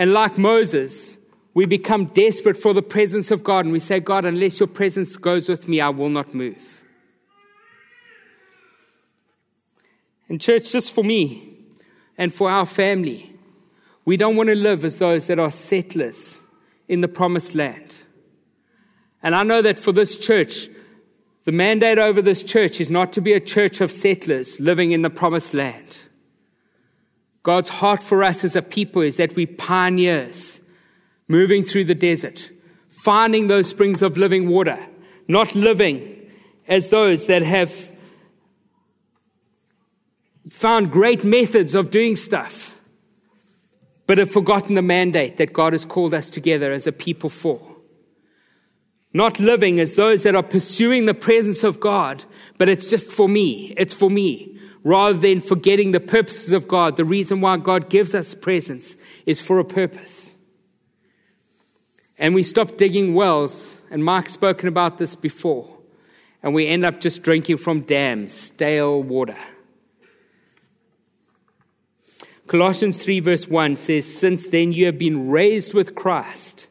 [0.00, 1.18] And like Moses,
[1.52, 5.14] we become desperate for the presence of God and we say, God, unless your presence
[5.18, 6.82] goes with me, I will not move.
[10.26, 11.54] And, church, just for me
[12.16, 13.30] and for our family,
[14.06, 16.38] we don't want to live as those that are settlers
[16.88, 17.98] in the promised land.
[19.22, 20.68] And I know that for this church,
[21.44, 25.02] the mandate over this church is not to be a church of settlers living in
[25.02, 26.00] the promised land.
[27.42, 30.60] God's heart for us as a people is that we pioneers
[31.26, 32.50] moving through the desert,
[32.88, 34.78] finding those springs of living water,
[35.26, 36.30] not living
[36.68, 37.90] as those that have
[40.50, 42.78] found great methods of doing stuff,
[44.06, 47.60] but have forgotten the mandate that God has called us together as a people for.
[49.12, 52.24] Not living as those that are pursuing the presence of God,
[52.58, 53.72] but it's just for me.
[53.76, 54.59] It's for me.
[54.82, 59.40] Rather than forgetting the purposes of God, the reason why God gives us presence is
[59.40, 60.36] for a purpose
[62.20, 65.78] and we stop digging wells, and Mark's spoken about this before,
[66.42, 69.38] and we end up just drinking from dams, stale water.
[72.46, 76.68] Colossians 3, verse 1 says, Since then you have been raised with Christ,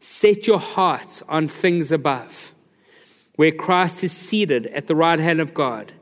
[0.00, 2.52] set your hearts on things above,
[3.36, 5.92] where Christ is seated at the right hand of God.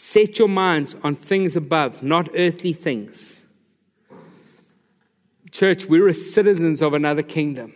[0.00, 3.44] Set your minds on things above, not earthly things.
[5.50, 7.74] Church, we're citizens of another kingdom.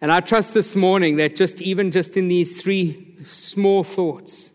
[0.00, 4.52] And I trust this morning that just even just in these three small thoughts,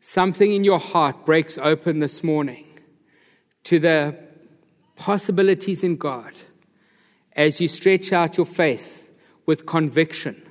[0.00, 2.66] something in your heart breaks open this morning
[3.62, 4.18] to the
[4.96, 6.32] possibilities in God
[7.36, 9.08] as you stretch out your faith
[9.46, 10.42] with conviction.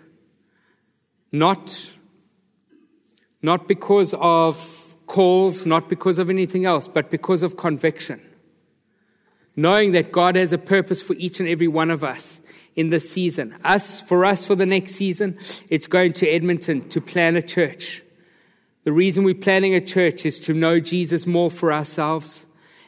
[1.34, 1.91] Not,
[3.42, 8.22] not because of calls, not because of anything else, but because of conviction.
[9.56, 12.40] Knowing that God has a purpose for each and every one of us
[12.76, 13.56] in this season.
[13.64, 15.38] Us, for us, for the next season,
[15.70, 18.02] it's going to Edmonton to plan a church.
[18.86, 22.46] The reason we're planning a church is to know Jesus more for ourselves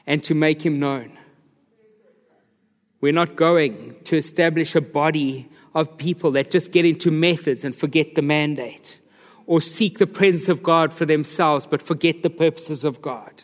[0.08, 1.18] and to make him known.
[3.02, 7.76] We're not going to establish a body of people that just get into methods and
[7.76, 9.01] forget the mandate
[9.46, 13.44] or seek the presence of God for themselves but forget the purposes of God.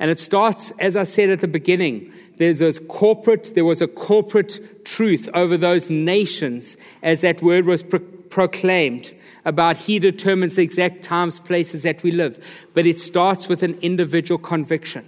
[0.00, 3.86] And it starts, as I said at the beginning, there's a corporate, there was a
[3.86, 9.12] corporate truth over those nations as that word was pro- proclaimed
[9.44, 12.42] about He determines the exact times, places that we live.
[12.72, 15.06] But it starts with an individual conviction.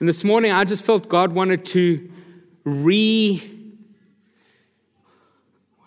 [0.00, 2.10] And this morning, I just felt God wanted to
[2.64, 3.42] re.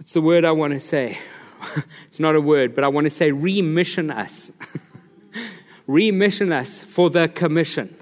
[0.08, 1.18] What's the word I want to say?
[2.06, 4.54] it's not a word, but I want to say remission us.
[5.86, 7.94] remission us for the commission.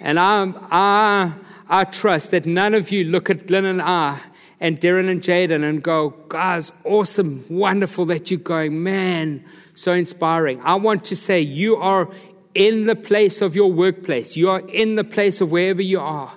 [0.00, 1.32] And I, I,
[1.68, 4.18] I trust that none of you look at Glenn and I
[4.60, 10.58] and Darren and Jaden and go, guys, awesome, wonderful that you're going, man, so inspiring.
[10.62, 12.08] I want to say you are
[12.54, 14.38] in the place of your workplace.
[14.38, 16.32] You are in the place of wherever you are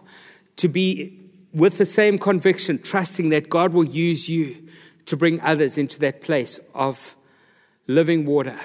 [0.58, 1.16] to be
[1.58, 4.55] with the same conviction, trusting that God will use you
[5.05, 7.16] to bring others into that place of
[7.88, 8.60] living water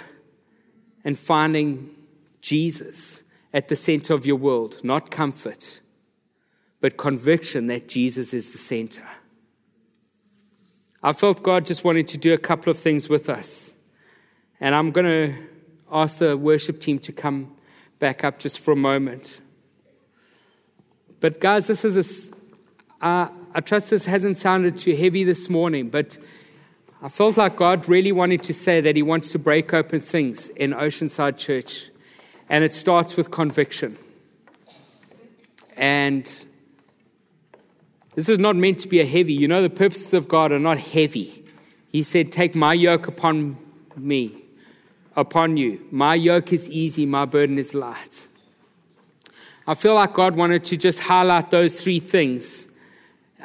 [1.04, 1.90] and finding
[2.42, 3.22] Jesus
[3.54, 5.80] at the center of your world, not comfort,
[6.80, 9.08] but conviction that Jesus is the center.
[11.02, 13.72] I felt God just wanted to do a couple of things with us.
[14.60, 15.34] And I'm going to
[15.90, 17.56] ask the worship team to come
[17.98, 19.40] back up just for a moment.
[21.20, 22.36] But, guys, this is a,
[23.02, 26.16] uh, I trust this hasn't sounded too heavy this morning, but
[27.02, 30.48] I felt like God really wanted to say that He wants to break open things
[30.50, 31.90] in Oceanside Church.
[32.48, 33.98] And it starts with conviction.
[35.76, 36.30] And
[38.14, 39.32] this is not meant to be a heavy.
[39.32, 41.44] You know, the purposes of God are not heavy.
[41.90, 43.56] He said, Take my yoke upon
[43.96, 44.44] me,
[45.16, 45.84] upon you.
[45.90, 48.28] My yoke is easy, my burden is light.
[49.66, 52.68] I feel like God wanted to just highlight those three things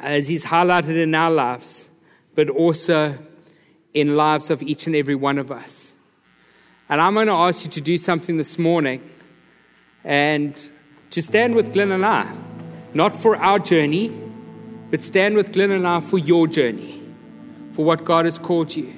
[0.00, 1.88] as He's highlighted in our lives,
[2.34, 3.16] but also
[3.94, 5.92] in lives of each and every one of us.
[6.88, 9.02] And I'm going to ask you to do something this morning
[10.04, 10.68] and
[11.10, 12.32] to stand with Glenn and I,
[12.94, 14.10] not for our journey,
[14.90, 17.02] but stand with Glenn and I for your journey,
[17.72, 18.94] for what God has called you.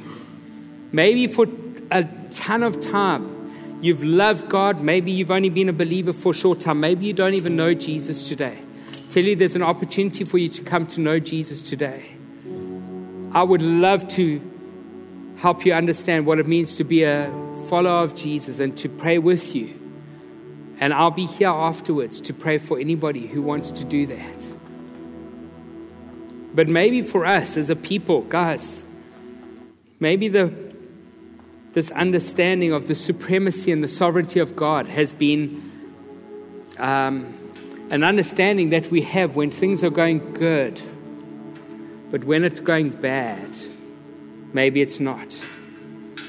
[0.92, 1.46] Maybe for
[1.90, 4.80] a ton of time, you've loved God.
[4.80, 6.80] Maybe you've only been a believer for a short time.
[6.80, 8.58] Maybe you don't even know Jesus today.
[9.10, 12.16] Tell you, there's an opportunity for you to come to know Jesus today.
[13.32, 14.40] I would love to
[15.36, 17.30] help you understand what it means to be a
[17.68, 19.80] follower of Jesus and to pray with you
[20.80, 24.46] And I'll be here afterwards to pray for anybody who wants to do that.
[26.54, 28.82] But maybe for us as a people, guys,
[30.00, 30.52] maybe the,
[31.74, 35.70] this understanding of the supremacy and the sovereignty of God has been
[36.78, 37.34] um,
[37.90, 40.80] an understanding that we have when things are going good.
[42.10, 43.48] But when it's going bad,
[44.52, 45.44] maybe it's not.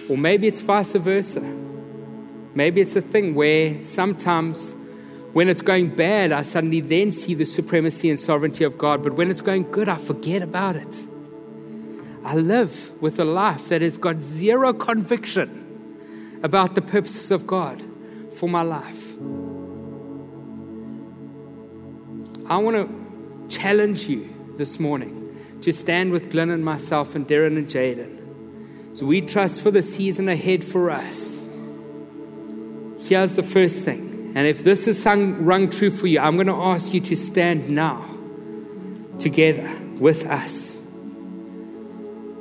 [0.09, 1.41] Or maybe it's vice versa.
[2.53, 4.75] Maybe it's a thing where sometimes
[5.33, 9.01] when it's going bad, I suddenly then see the supremacy and sovereignty of God.
[9.03, 11.07] But when it's going good, I forget about it.
[12.23, 17.83] I live with a life that has got zero conviction about the purposes of God
[18.31, 19.10] for my life.
[22.51, 24.27] I want to challenge you
[24.57, 28.97] this morning to stand with Glenn and myself and Darren and Jaden.
[28.97, 31.41] So we trust for the season ahead for us.
[33.07, 34.33] Here's the first thing.
[34.35, 37.15] And if this is sung, rung true for you, I'm going to ask you to
[37.15, 38.05] stand now
[39.17, 40.77] together with us.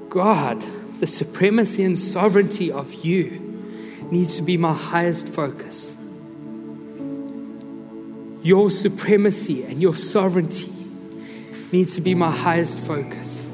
[0.08, 0.60] God,
[0.98, 3.38] the supremacy and sovereignty of you
[4.10, 5.96] needs to be my highest focus.
[8.42, 10.72] Your supremacy and your sovereignty
[11.72, 13.48] needs to be my highest focus.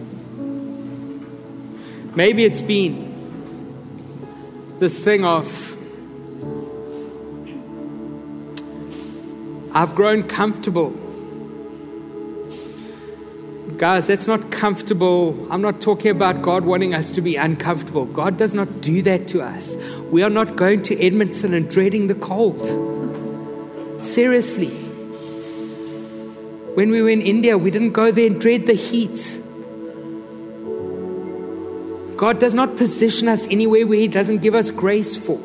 [2.14, 3.06] Maybe it's been
[4.78, 5.76] this thing of
[9.74, 10.90] I've grown comfortable.
[13.76, 15.46] Guys, that's not comfortable.
[15.50, 18.06] I'm not talking about God wanting us to be uncomfortable.
[18.06, 19.76] God does not do that to us.
[20.10, 22.95] We are not going to Edmonton and dreading the cold.
[23.98, 24.68] Seriously.
[26.74, 29.40] When we were in India, we didn't go there and dread the heat.
[32.16, 35.38] God does not position us anywhere where He doesn't give us grace for.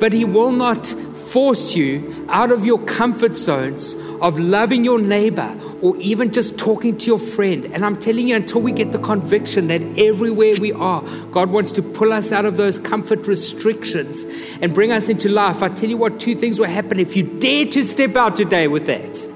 [0.00, 5.58] But He will not force you out of your comfort zones of loving your neighbor
[5.84, 7.66] or even just talking to your friend.
[7.66, 11.72] And I'm telling you, until we get the conviction that everywhere we are, God wants
[11.72, 14.24] to pull us out of those comfort restrictions
[14.62, 15.62] and bring us into life.
[15.62, 18.66] I tell you what, two things will happen if you dare to step out today
[18.66, 19.34] with that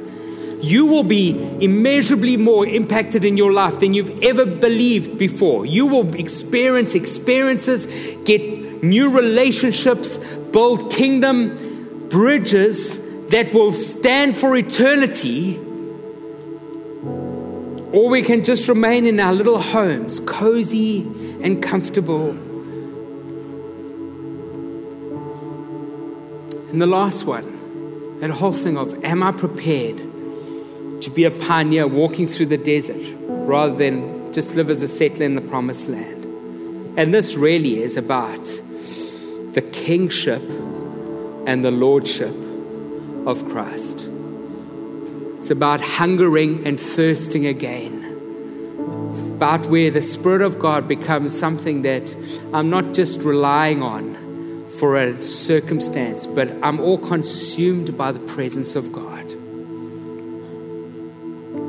[0.61, 1.30] you will be
[1.61, 5.64] immeasurably more impacted in your life than you've ever believed before.
[5.64, 7.86] You will experience experiences,
[8.24, 15.67] get new relationships, build kingdom bridges that will stand for eternity.
[17.93, 21.01] Or we can just remain in our little homes, cozy
[21.43, 22.30] and comfortable.
[26.70, 30.09] And the last one, that whole thing of, am I prepared?
[31.03, 35.24] to be a pioneer walking through the desert rather than just live as a settler
[35.24, 36.24] in the promised land.
[36.99, 40.43] And this really is about the kingship
[41.47, 42.34] and the lordship
[43.26, 44.07] of Christ.
[45.49, 48.05] It's about hungering and thirsting again.
[49.36, 52.14] About where the Spirit of God becomes something that
[52.53, 58.76] I'm not just relying on for a circumstance, but I'm all consumed by the presence
[58.76, 59.24] of God.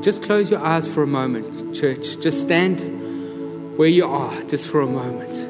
[0.04, 2.20] Just close your eyes for a moment, church.
[2.20, 5.49] Just stand where you are, just for a moment.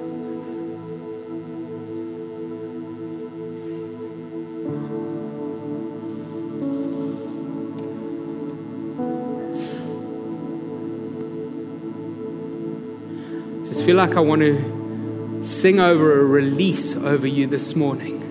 [13.90, 18.22] Feel like I want to sing over a release over you this morning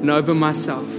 [0.00, 0.92] and over myself.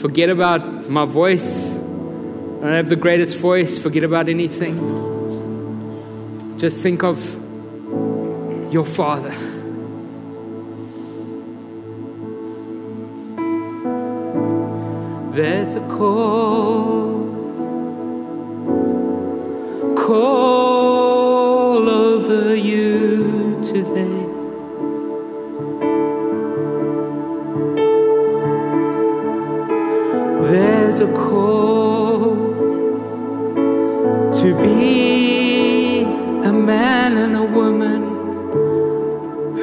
[0.00, 1.68] Forget about my voice.
[1.70, 3.80] I don't have the greatest voice.
[3.80, 4.74] Forget about anything.
[6.58, 7.22] Just think of
[8.74, 9.30] your Father.
[15.36, 17.30] There's a call,
[19.96, 20.53] call
[31.04, 32.34] a call
[34.40, 36.00] to be
[36.50, 38.02] a man and a woman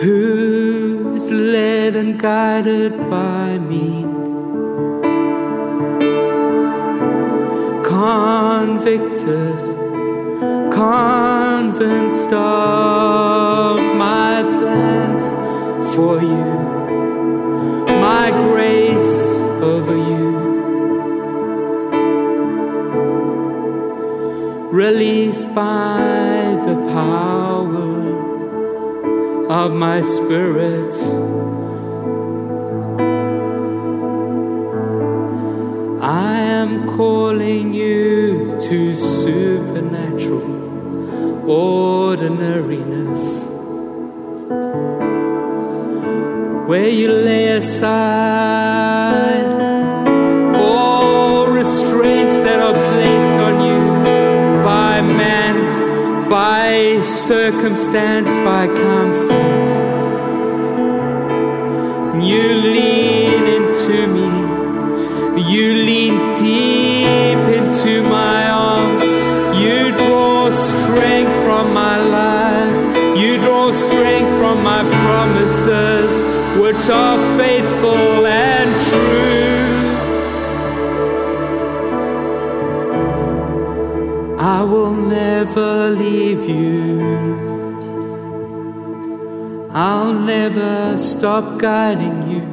[0.01, 3.87] who's led and guided by me.
[7.97, 9.61] Convicted,
[10.71, 15.23] convinced of my plans
[15.95, 16.60] for you,
[25.01, 25.97] released by
[26.67, 27.97] the power
[29.49, 30.93] of my spirit.
[36.03, 40.49] I am calling you to supernatural
[41.49, 43.23] ordinariness,
[46.69, 48.20] where you lay aside
[57.05, 59.91] circumstance, by comfort.
[62.21, 62.43] You
[62.75, 64.29] lean into me.
[65.51, 69.03] You lean deep into my arms.
[69.59, 73.17] You draw strength from my life.
[73.17, 76.11] You draw strength from my promises,
[76.61, 79.31] which are faithful and true.
[84.37, 86.80] I will never leave you.
[90.35, 92.45] Never stop guiding you.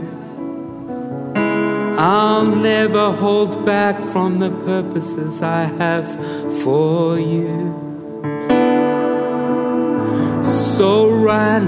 [1.96, 6.08] I'll never hold back from the purposes I have
[6.62, 7.56] for you.
[10.42, 10.90] So
[11.28, 11.64] run,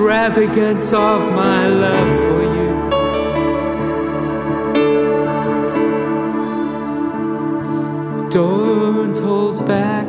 [0.00, 2.70] extravagance of my love for you.
[8.30, 10.08] Don't hold back.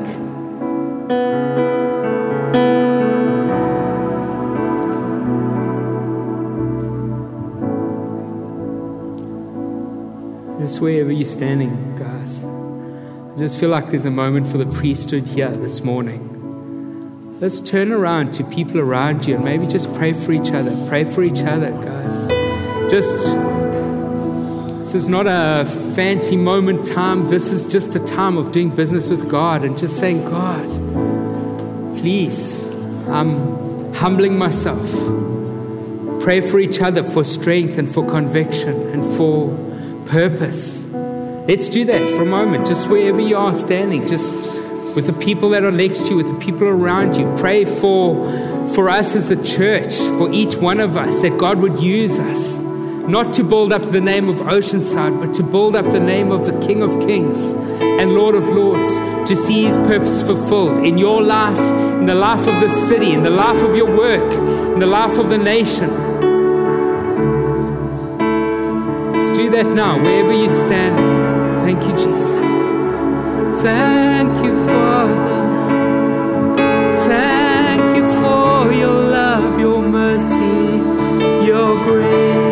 [10.60, 12.46] Just wherever you're standing, guys.
[12.46, 16.31] I just feel like there's a moment for the priesthood here this morning.
[17.42, 20.78] Let's turn around to people around you and maybe just pray for each other.
[20.88, 22.28] Pray for each other, guys.
[22.92, 23.18] Just,
[24.78, 25.66] this is not a
[25.96, 27.32] fancy moment time.
[27.32, 30.68] This is just a time of doing business with God and just saying, God,
[31.98, 32.64] please,
[33.08, 34.88] I'm humbling myself.
[36.22, 39.50] Pray for each other for strength and for conviction and for
[40.06, 40.86] purpose.
[40.94, 44.51] Let's do that for a moment, just wherever you are standing, just
[44.96, 47.34] with the people that are next to you, with the people around you.
[47.38, 48.28] Pray for,
[48.74, 52.60] for us as a church, for each one of us, that God would use us,
[53.08, 56.46] not to build up the name of Oceanside, but to build up the name of
[56.46, 61.22] the King of Kings and Lord of Lords, to see His purpose fulfilled in your
[61.22, 61.60] life,
[62.00, 64.34] in the life of the city, in the life of your work,
[64.74, 65.90] in the life of the nation.
[69.14, 70.98] Let's do that now, wherever you stand.
[71.64, 72.41] Thank you, Jesus.
[78.74, 82.51] Your love, your mercy, your grace.